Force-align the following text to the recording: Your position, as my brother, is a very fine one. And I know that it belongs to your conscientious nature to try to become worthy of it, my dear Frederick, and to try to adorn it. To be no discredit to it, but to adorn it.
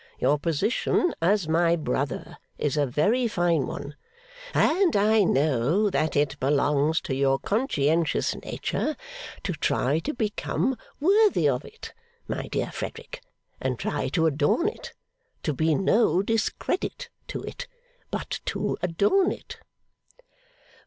Your 0.17 0.39
position, 0.39 1.13
as 1.21 1.47
my 1.47 1.75
brother, 1.75 2.39
is 2.57 2.75
a 2.75 2.87
very 2.87 3.27
fine 3.27 3.67
one. 3.67 3.95
And 4.51 4.95
I 4.95 5.23
know 5.23 5.91
that 5.91 6.15
it 6.15 6.39
belongs 6.39 6.99
to 7.01 7.13
your 7.15 7.37
conscientious 7.37 8.35
nature 8.43 8.95
to 9.43 9.53
try 9.53 9.99
to 9.99 10.13
become 10.15 10.75
worthy 10.99 11.47
of 11.47 11.63
it, 11.65 11.93
my 12.27 12.47
dear 12.47 12.71
Frederick, 12.71 13.21
and 13.61 13.77
to 13.77 13.89
try 13.91 14.07
to 14.09 14.25
adorn 14.25 14.69
it. 14.69 14.93
To 15.43 15.53
be 15.53 15.75
no 15.75 16.23
discredit 16.23 17.09
to 17.27 17.43
it, 17.43 17.67
but 18.09 18.39
to 18.45 18.77
adorn 18.81 19.31
it. 19.31 19.59